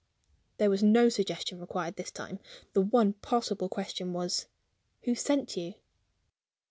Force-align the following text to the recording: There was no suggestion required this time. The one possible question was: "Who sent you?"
There 0.57 0.71
was 0.71 0.81
no 0.81 1.09
suggestion 1.09 1.59
required 1.59 1.95
this 1.95 2.09
time. 2.09 2.39
The 2.73 2.81
one 2.81 3.13
possible 3.13 3.69
question 3.69 4.13
was: 4.13 4.47
"Who 5.03 5.13
sent 5.13 5.55
you?" 5.55 5.75